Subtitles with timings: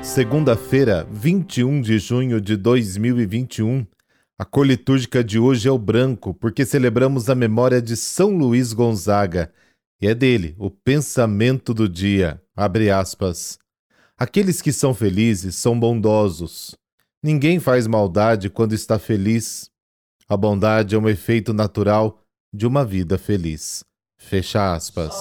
[0.00, 3.84] Segunda-feira, 21 de junho de 2021.
[4.38, 8.72] A cor litúrgica de hoje é o branco, porque celebramos a memória de São Luís
[8.72, 9.50] Gonzaga.
[10.00, 12.42] E é dele o pensamento do dia.
[12.56, 13.58] Abre aspas.
[14.16, 16.74] Aqueles que são felizes são bondosos.
[17.22, 19.70] Ninguém faz maldade quando está feliz.
[20.28, 22.20] A bondade é um efeito natural
[22.52, 23.84] de uma vida feliz.
[24.16, 25.14] Fecha aspas.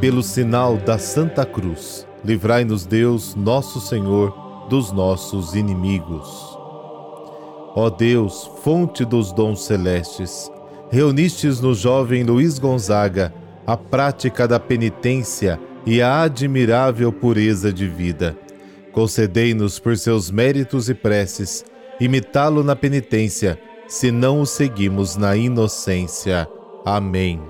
[0.00, 6.51] Pelo sinal da Santa Cruz, livrai-nos Deus, nosso Senhor, dos nossos inimigos.
[7.74, 10.50] Ó Deus, fonte dos dons celestes,
[10.90, 13.32] reunistes no jovem Luiz Gonzaga
[13.66, 18.36] a prática da penitência e a admirável pureza de vida.
[18.92, 21.64] Concedei-nos por seus méritos e preces
[22.00, 26.48] imitá-lo na penitência, se não o seguimos na inocência.
[26.84, 27.40] Amém.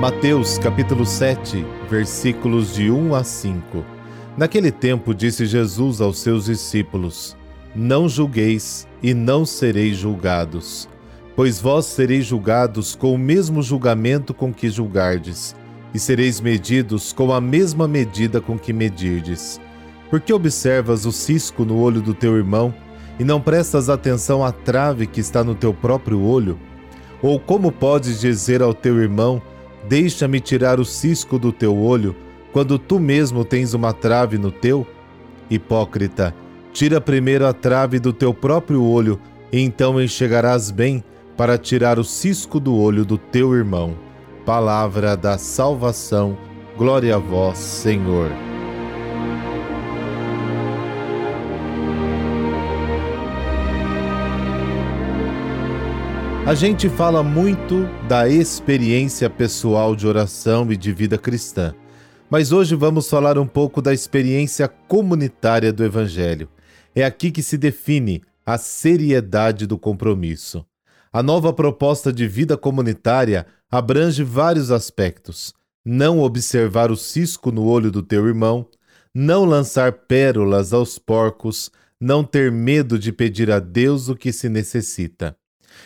[0.00, 3.93] Mateus capítulo 7, versículos de 1 a 5.
[4.36, 7.36] Naquele tempo disse Jesus aos seus discípulos:
[7.74, 10.88] Não julgueis e não sereis julgados,
[11.36, 15.54] pois vós sereis julgados com o mesmo julgamento com que julgardes,
[15.94, 19.60] e sereis medidos com a mesma medida com que medirdes.
[20.10, 22.74] Porque observas o cisco no olho do teu irmão
[23.20, 26.58] e não prestas atenção à trave que está no teu próprio olho?
[27.22, 29.40] Ou como podes dizer ao teu irmão:
[29.88, 32.16] Deixa-me tirar o cisco do teu olho,
[32.54, 34.86] quando tu mesmo tens uma trave no teu?
[35.50, 36.32] Hipócrita,
[36.72, 39.18] tira primeiro a trave do teu próprio olho,
[39.52, 41.02] e então enxergarás bem
[41.36, 43.96] para tirar o cisco do olho do teu irmão.
[44.46, 46.38] Palavra da salvação,
[46.78, 48.30] glória a vós, Senhor.
[56.46, 61.74] A gente fala muito da experiência pessoal de oração e de vida cristã,
[62.34, 66.48] mas hoje vamos falar um pouco da experiência comunitária do Evangelho.
[66.92, 70.66] É aqui que se define a seriedade do compromisso.
[71.12, 77.88] A nova proposta de vida comunitária abrange vários aspectos: não observar o cisco no olho
[77.88, 78.66] do teu irmão,
[79.14, 81.70] não lançar pérolas aos porcos,
[82.00, 85.36] não ter medo de pedir a Deus o que se necessita.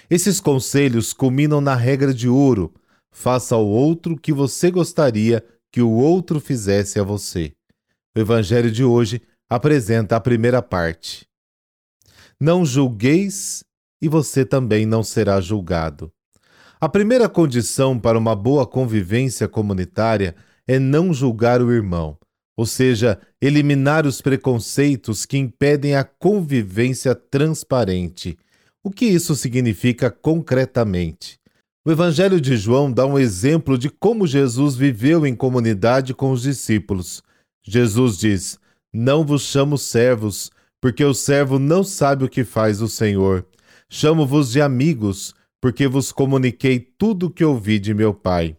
[0.08, 2.72] Esses conselhos culminam na regra de ouro:
[3.10, 7.52] faça ao outro o que você gostaria que o outro fizesse a você.
[8.16, 11.26] O Evangelho de hoje apresenta a primeira parte.
[12.40, 13.64] Não julgueis
[14.00, 16.12] e você também não será julgado.
[16.80, 20.36] A primeira condição para uma boa convivência comunitária
[20.66, 22.16] é não julgar o irmão,
[22.56, 28.38] ou seja, eliminar os preconceitos que impedem a convivência transparente
[28.88, 31.37] o que isso significa concretamente?
[31.88, 36.42] O Evangelho de João dá um exemplo de como Jesus viveu em comunidade com os
[36.42, 37.22] discípulos.
[37.66, 38.58] Jesus diz:
[38.92, 40.50] Não vos chamo servos,
[40.82, 43.42] porque o servo não sabe o que faz o Senhor.
[43.88, 48.54] Chamo-vos de amigos, porque vos comuniquei tudo o que ouvi de meu Pai.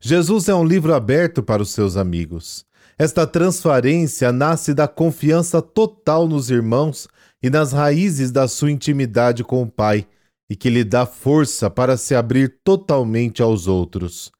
[0.00, 2.66] Jesus é um livro aberto para os seus amigos.
[2.98, 7.06] Esta transparência nasce da confiança total nos irmãos
[7.40, 10.08] e nas raízes da sua intimidade com o Pai,
[10.50, 14.30] e que lhe dá força para se abrir totalmente aos outros.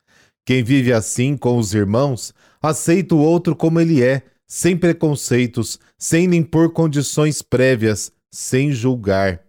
[0.46, 2.32] Quem vive assim com os irmãos,
[2.62, 9.42] aceita o outro como ele é, sem preconceitos, sem impor condições prévias, sem julgar.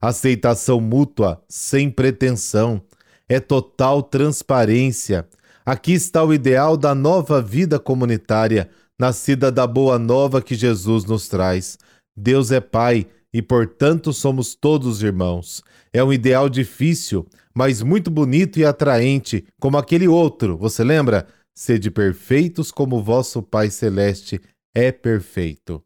[0.00, 2.82] Aceitação mútua, sem pretensão,
[3.28, 5.28] é total transparência.
[5.64, 11.28] Aqui está o ideal da nova vida comunitária, nascida da boa nova que Jesus nos
[11.28, 11.78] traz.
[12.16, 15.62] Deus é Pai e, portanto, somos todos irmãos.
[15.92, 21.26] É um ideal difícil, mas muito bonito e atraente, como aquele outro, você lembra?
[21.54, 24.40] Sede perfeitos como vosso Pai Celeste
[24.74, 25.82] é perfeito.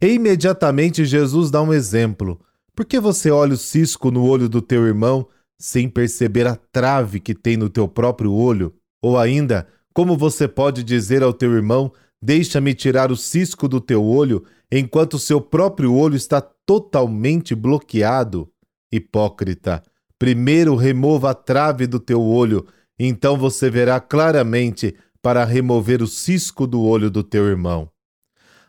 [0.00, 2.40] E imediatamente Jesus dá um exemplo.
[2.74, 5.28] Por que você olha o cisco no olho do teu irmão
[5.58, 8.74] sem perceber a trave que tem no teu próprio olho?
[9.02, 14.04] Ou ainda, como você pode dizer ao teu irmão: Deixa-me tirar o cisco do teu
[14.04, 18.48] olho enquanto seu próprio olho está totalmente bloqueado.
[18.92, 19.82] Hipócrita,
[20.16, 22.64] primeiro remova a trave do teu olho,
[22.96, 27.90] então você verá claramente para remover o cisco do olho do teu irmão.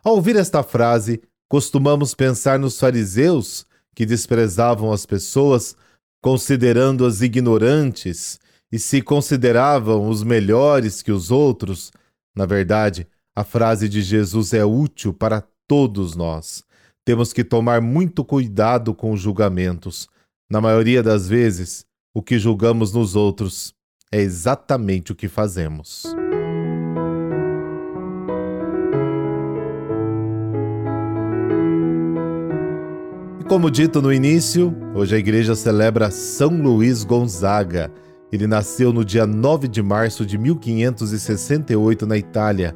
[0.04, 5.76] Ao ouvir esta frase, costumamos pensar nos fariseus que desprezavam as pessoas,
[6.24, 8.40] considerando-as ignorantes
[8.72, 11.92] e se consideravam os melhores que os outros.
[12.36, 13.06] Na verdade,
[13.36, 16.64] a frase de Jesus é útil para todos nós.
[17.04, 20.08] Temos que tomar muito cuidado com os julgamentos.
[20.50, 21.84] Na maioria das vezes,
[22.14, 23.74] o que julgamos nos outros
[24.12, 26.04] é exatamente o que fazemos.
[33.40, 37.92] E como dito no início, hoje a igreja celebra São Luís Gonzaga.
[38.32, 42.76] Ele nasceu no dia 9 de março de 1568 na Itália.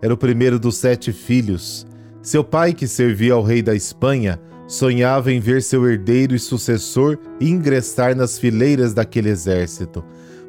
[0.00, 1.86] Era o primeiro dos sete filhos.
[2.26, 7.16] Seu pai, que servia ao rei da Espanha, sonhava em ver seu herdeiro e sucessor
[7.40, 10.04] ingressar nas fileiras daquele exército.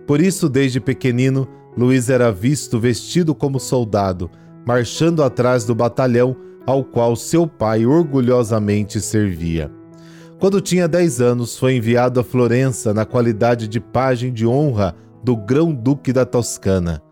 [0.07, 1.47] Por isso, desde pequenino,
[1.77, 4.27] Luiz era visto vestido como soldado,
[4.65, 6.35] marchando atrás do batalhão
[6.65, 9.71] ao qual seu pai orgulhosamente servia.
[10.39, 15.37] Quando tinha 10 anos, foi enviado a Florença na qualidade de pajem de honra do
[15.37, 17.03] Grão-Duque da Toscana.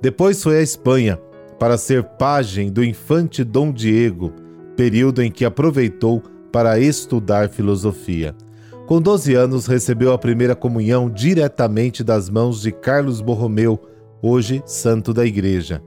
[0.00, 1.18] Depois foi à Espanha
[1.62, 4.32] para ser pajem do infante Dom Diego,
[4.76, 6.20] período em que aproveitou
[6.50, 8.34] para estudar filosofia.
[8.88, 13.80] Com 12 anos, recebeu a primeira comunhão diretamente das mãos de Carlos Borromeu,
[14.20, 15.80] hoje santo da Igreja.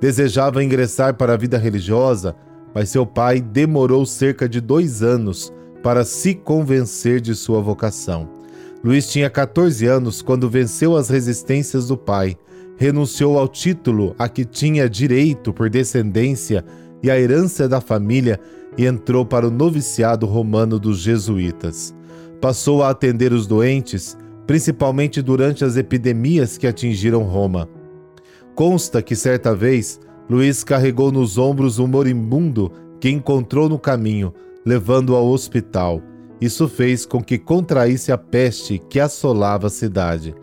[0.00, 2.34] Desejava ingressar para a vida religiosa,
[2.74, 8.28] mas seu pai demorou cerca de dois anos para se convencer de sua vocação.
[8.82, 12.36] Luiz tinha 14 anos quando venceu as resistências do pai,
[12.76, 16.64] renunciou ao título a que tinha direito por descendência
[17.02, 18.40] e a herança da família
[18.76, 21.94] e entrou para o noviciado romano dos jesuítas.
[22.40, 24.16] Passou a atender os doentes,
[24.46, 27.68] principalmente durante as epidemias que atingiram Roma.
[28.54, 34.32] Consta que certa vez Luís carregou nos ombros um moribundo que encontrou no caminho,
[34.64, 36.00] levando-o ao hospital.
[36.40, 40.34] Isso fez com que contraísse a peste que assolava a cidade.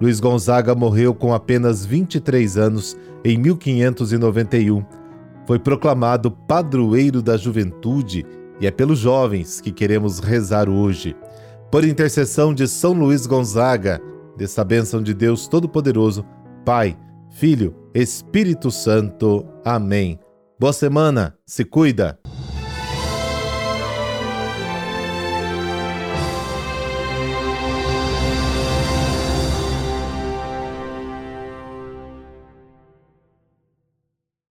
[0.00, 4.84] Luiz Gonzaga morreu com apenas 23 anos em 1591
[5.46, 8.26] foi proclamado padroeiro da juventude
[8.60, 11.16] e é pelos jovens que queremos rezar hoje.
[11.70, 14.00] Por intercessão de São Luís Gonzaga,
[14.36, 16.24] dessa bênção de Deus Todo-Poderoso,
[16.64, 16.98] Pai,
[17.30, 19.46] Filho, Espírito Santo.
[19.64, 20.18] Amém.
[20.58, 22.18] Boa semana, se cuida!